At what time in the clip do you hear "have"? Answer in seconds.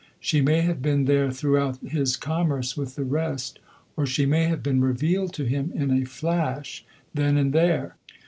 0.61-0.81, 4.45-4.63